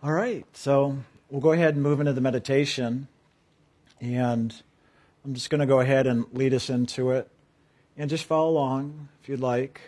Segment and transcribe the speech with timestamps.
[0.00, 0.96] All right, so
[1.28, 3.08] we'll go ahead and move into the meditation.
[4.00, 4.54] And
[5.24, 7.28] I'm just going to go ahead and lead us into it.
[7.96, 9.80] And just follow along if you'd like.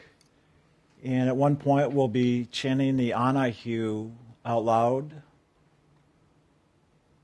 [1.04, 4.10] And at one point, we'll be chanting the Ani-Hu
[4.44, 5.22] out loud.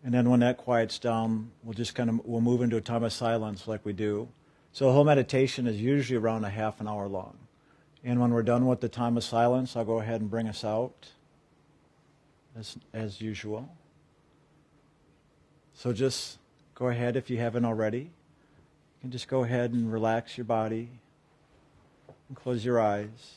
[0.05, 3.03] And then when that quiets down, we'll just kind of we'll move into a time
[3.03, 4.29] of silence like we do.
[4.71, 7.37] So the whole meditation is usually around a half an hour long.
[8.05, 10.62] And when we're done with the time of silence, I'll go ahead and bring us
[10.62, 11.09] out
[12.58, 13.68] as, as usual.
[15.74, 16.38] So just
[16.74, 17.98] go ahead if you haven't already.
[17.98, 20.88] You can just go ahead and relax your body
[22.29, 23.34] and close your eyes.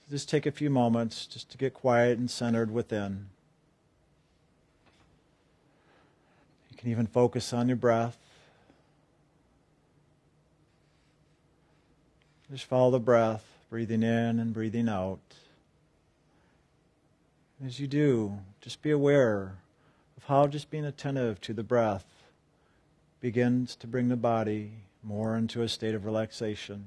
[0.00, 3.26] So just take a few moments just to get quiet and centered within.
[6.70, 8.16] You can even focus on your breath.
[12.50, 15.20] Just follow the breath, breathing in and breathing out.
[17.64, 19.56] As you do, just be aware
[20.16, 22.06] of how just being attentive to the breath
[23.20, 26.86] begins to bring the body more into a state of relaxation.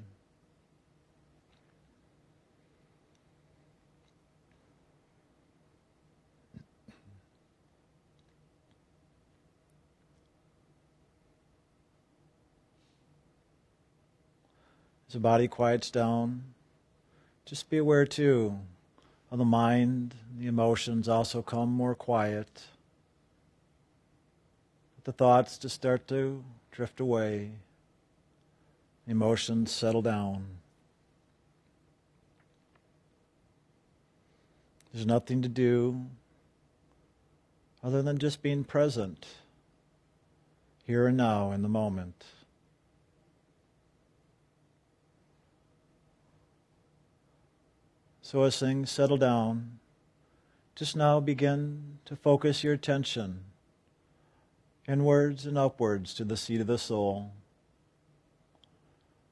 [15.08, 16.50] As the body quiets down,
[17.52, 18.57] just be aware too
[19.30, 22.63] of the mind, the emotions also come more quiet.
[25.03, 27.52] The thoughts just start to drift away,
[29.05, 30.45] emotions settle down.
[34.93, 36.05] There's nothing to do
[37.83, 39.27] other than just being present
[40.86, 42.23] here and now in the moment.
[48.31, 49.79] So as things settle down,
[50.73, 53.42] just now begin to focus your attention
[54.87, 57.33] inwards and upwards to the seat of the soul,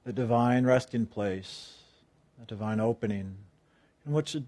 [0.03, 1.77] the divine resting place,
[2.37, 3.37] the divine opening
[4.05, 4.43] in which the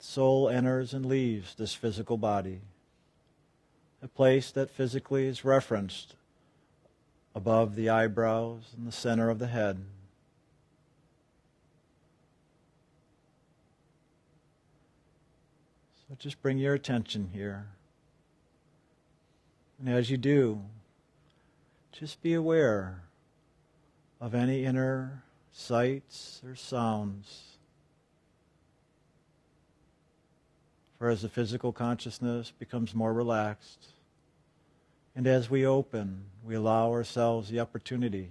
[0.00, 2.60] soul enters and leaves this physical body,
[4.02, 6.16] a place that physically is referenced
[7.36, 9.84] above the eyebrows and the center of the head.
[16.12, 17.68] So just bring your attention here.
[19.78, 20.60] And as you do,
[21.90, 23.00] just be aware
[24.20, 27.56] of any inner sights or sounds.
[30.98, 33.94] For as the physical consciousness becomes more relaxed,
[35.16, 38.28] and as we open, we allow ourselves the opportunity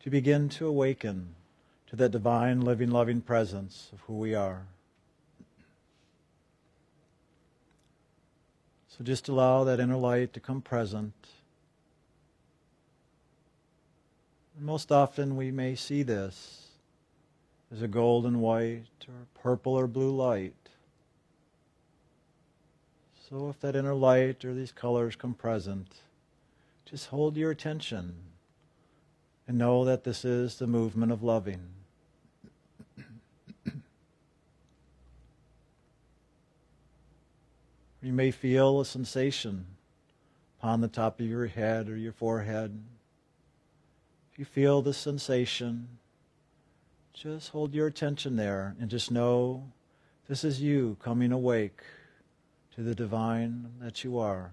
[0.00, 1.36] to begin to awaken
[1.86, 4.66] to that divine, living, loving presence of who we are.
[8.96, 11.12] So just allow that inner light to come present.
[14.58, 16.68] Most often we may see this
[17.70, 20.54] as a golden white or purple or blue light.
[23.28, 25.96] So if that inner light or these colors come present,
[26.86, 28.14] just hold your attention
[29.46, 31.75] and know that this is the movement of loving.
[38.06, 39.66] You may feel a sensation
[40.60, 42.80] upon the top of your head or your forehead.
[44.30, 45.88] If you feel the sensation,
[47.12, 49.72] just hold your attention there and just know
[50.28, 51.80] this is you coming awake
[52.76, 54.52] to the divine that you are.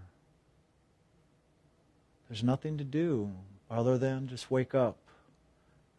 [2.28, 3.34] There's nothing to do
[3.70, 4.98] other than just wake up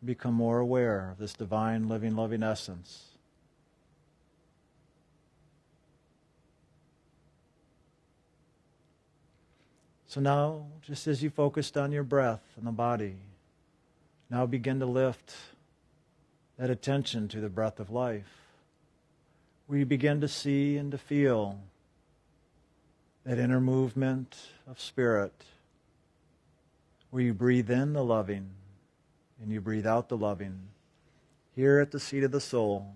[0.01, 3.14] and become more aware of this divine, living, loving essence.
[10.15, 13.17] So now, just as you focused on your breath and the body,
[14.31, 15.35] now begin to lift
[16.57, 18.53] that attention to the breath of life.
[19.67, 21.59] where you begin to see and to feel
[23.25, 24.37] that inner movement
[24.69, 25.33] of spirit
[27.11, 28.51] where you breathe in the loving
[29.43, 30.69] and you breathe out the loving
[31.57, 32.95] here at the seat of the soul.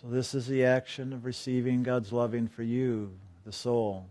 [0.00, 3.12] So, this is the action of receiving God's loving for you,
[3.46, 4.06] the soul,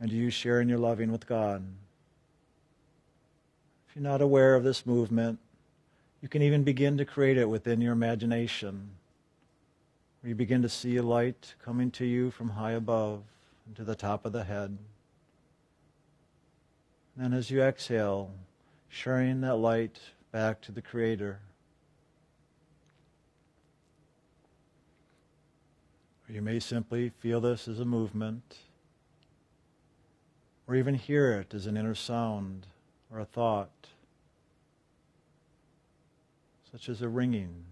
[0.00, 1.62] and you sharing your loving with God.
[3.86, 5.38] If you're not aware of this movement,
[6.22, 8.88] you can even begin to create it within your imagination,
[10.24, 13.22] you begin to see a light coming to you from high above
[13.66, 14.76] and to the top of the head.
[17.14, 18.30] And then as you exhale,
[18.88, 19.98] sharing that light
[20.32, 21.40] back to the Creator.
[26.30, 28.58] Or you may simply feel this as a movement,
[30.68, 32.68] or even hear it as an inner sound
[33.12, 33.88] or a thought,
[36.70, 37.64] such as a ringing,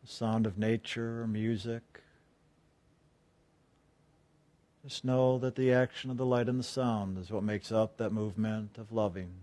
[0.00, 1.82] the sound of nature or music.
[4.82, 7.98] Just know that the action of the light and the sound is what makes up
[7.98, 9.34] that movement of loving.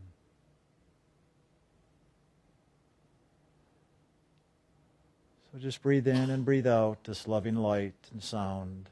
[5.52, 8.90] So just breathe in and breathe out this loving light and sound.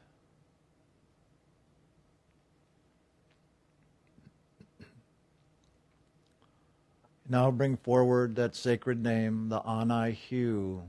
[7.29, 10.81] Now bring forward that sacred name, the Anai Hu.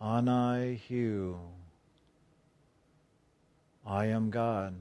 [0.00, 1.36] Ani-Hu.
[3.86, 4.74] I am God.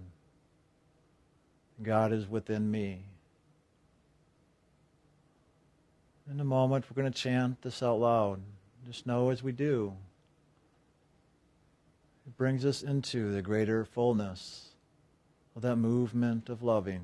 [1.81, 3.04] God is within me.
[6.30, 8.42] In a moment, we're going to chant this out loud.
[8.86, 9.94] Just know as we do,
[12.28, 14.70] it brings us into the greater fullness
[15.56, 17.02] of that movement of loving.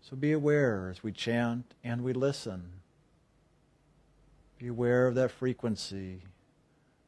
[0.00, 2.70] So be aware as we chant and we listen.
[4.58, 6.22] Be aware of that frequency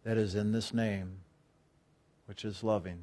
[0.02, 1.18] that is in this name,
[2.26, 2.98] which is loving.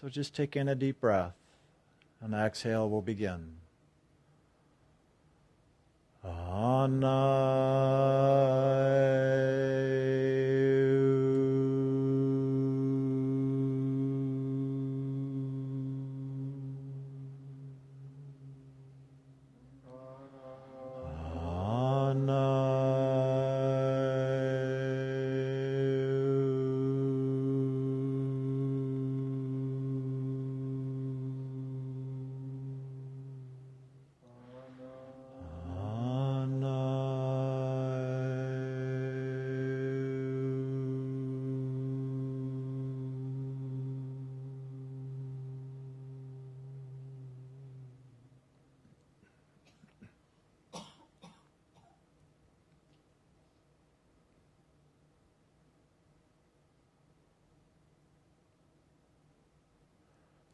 [0.00, 1.34] So just take in a deep breath,
[2.22, 3.56] and exhale will begin.
[6.98, 7.37] النار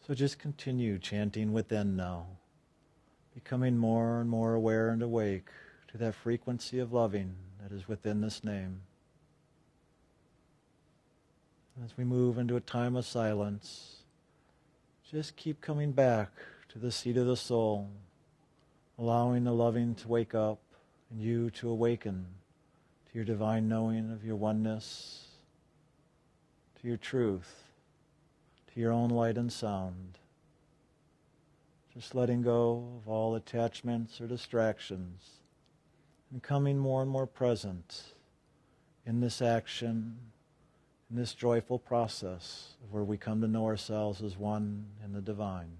[0.07, 2.27] So just continue chanting within now,
[3.33, 5.49] becoming more and more aware and awake
[5.89, 8.83] to that frequency of loving that is within this name.
[11.83, 14.03] As we move into a time of silence,
[15.11, 16.33] just keep coming back
[16.69, 17.89] to the seat of the soul,
[18.99, 20.59] allowing the loving to wake up
[21.11, 22.27] and you to awaken
[23.11, 25.29] to your divine knowing of your oneness,
[26.79, 27.64] to your truth
[28.75, 30.19] to your own light and sound.
[31.93, 35.23] Just letting go of all attachments or distractions
[36.33, 38.03] and coming more and more present
[39.07, 40.17] in this action,
[41.09, 45.71] in this joyful process where we come to know ourselves as one in the divine.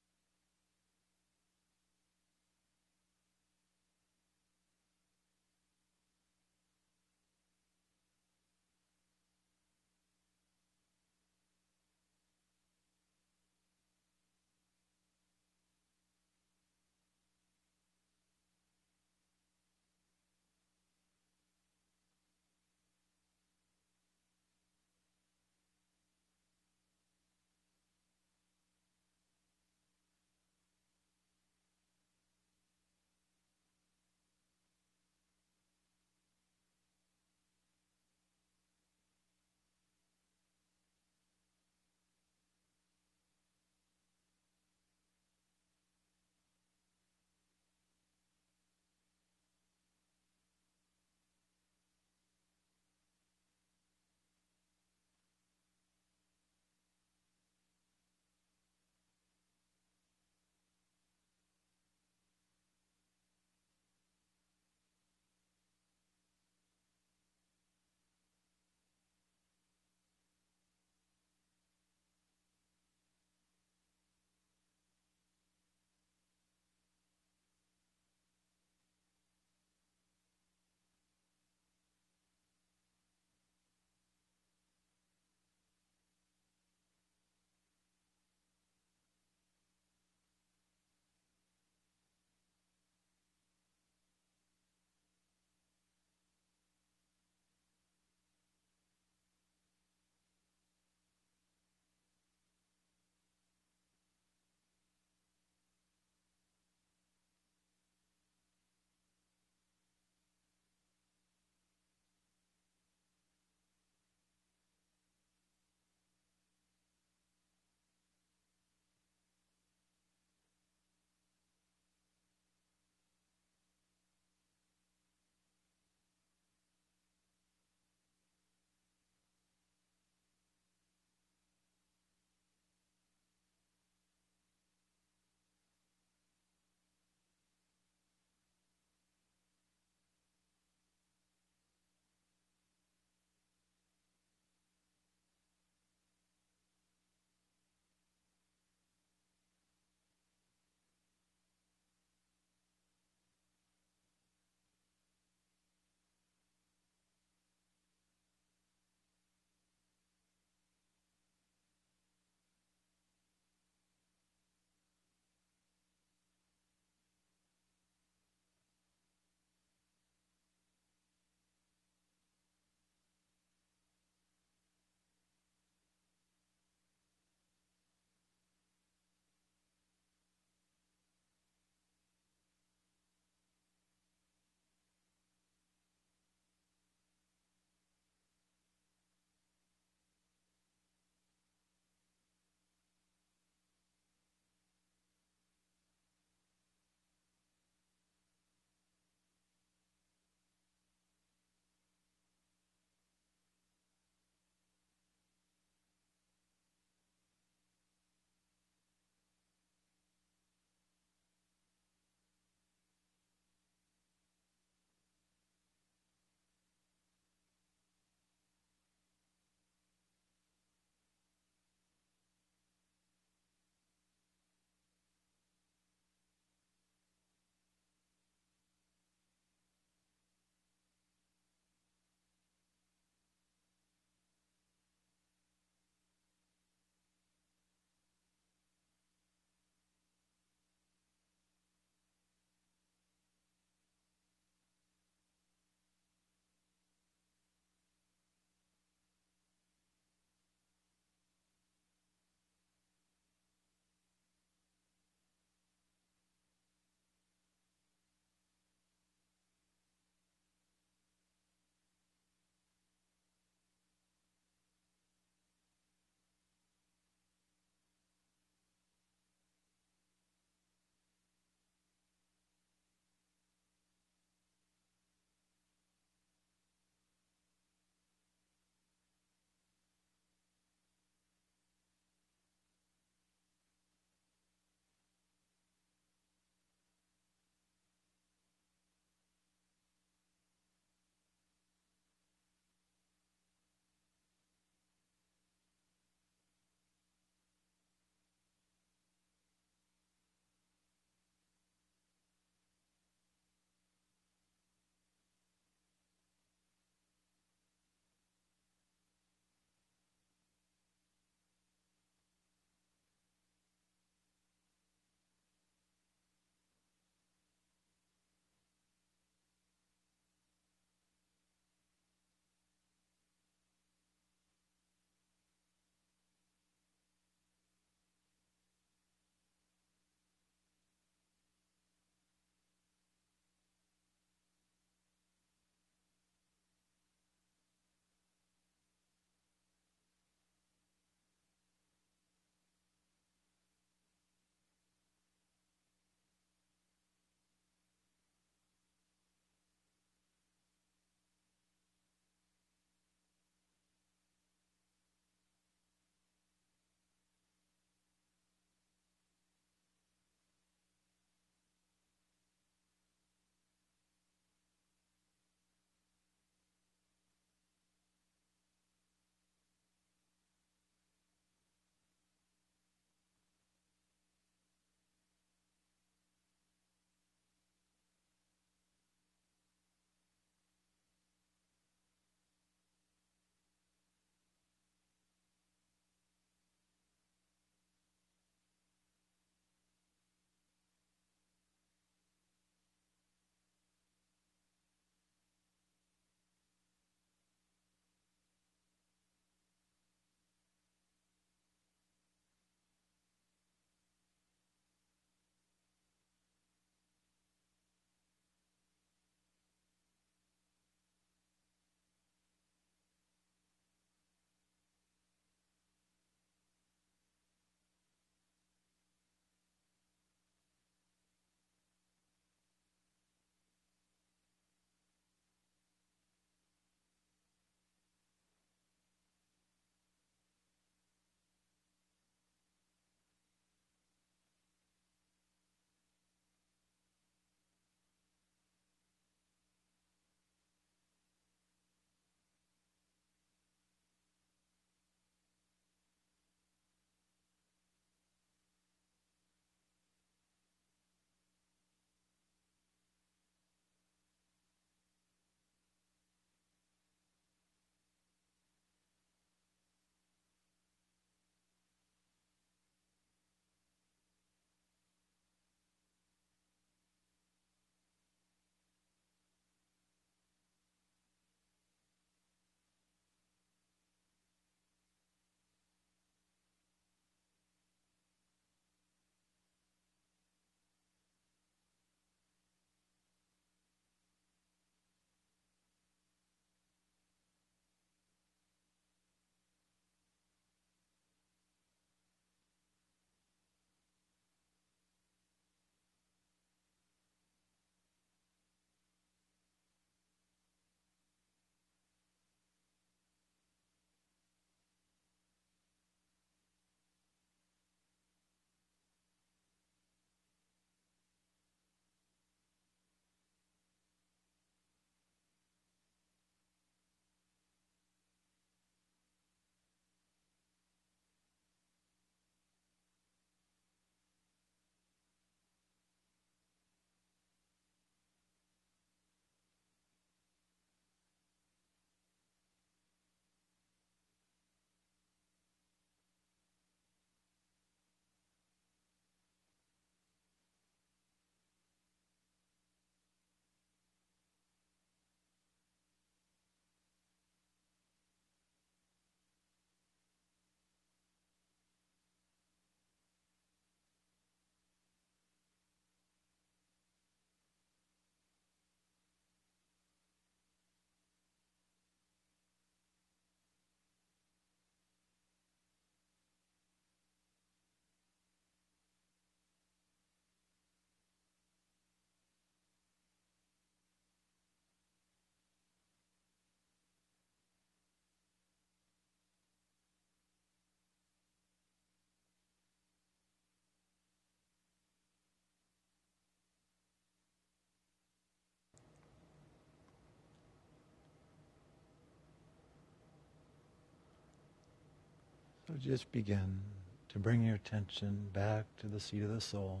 [595.98, 596.80] Just begin
[597.28, 600.00] to bring your attention back to the seat of the soul.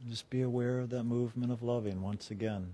[0.00, 2.72] And just be aware of that movement of loving once again,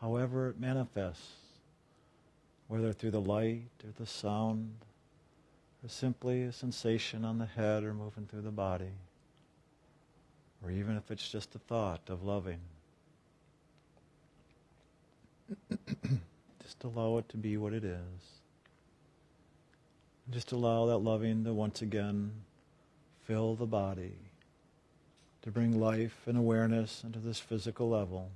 [0.00, 1.32] however it manifests,
[2.68, 4.70] whether through the light or the sound,
[5.84, 8.92] or simply a sensation on the head or moving through the body,
[10.64, 12.60] or even if it's just a thought of loving.
[16.62, 18.35] just allow it to be what it is.
[20.28, 22.32] Just allow that loving to once again
[23.24, 24.16] fill the body,
[25.42, 28.30] to bring life and awareness into this physical level,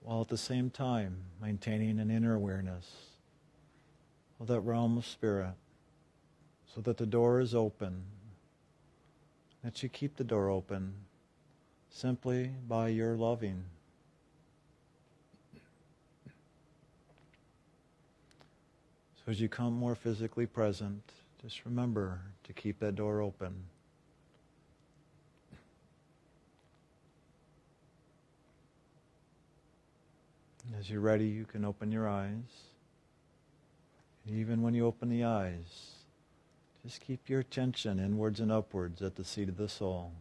[0.00, 2.88] while at the same time maintaining an inner awareness
[4.38, 5.54] of that realm of spirit,
[6.72, 8.04] so that the door is open,
[9.64, 10.94] that you keep the door open
[11.90, 13.64] simply by your loving.
[19.28, 21.02] As you come more physically present,
[21.42, 23.54] just remember to keep that door open.
[30.78, 32.30] As you're ready, you can open your eyes.
[34.26, 35.92] And even when you open the eyes,
[36.82, 40.12] just keep your attention inwards and upwards at the seat of the soul.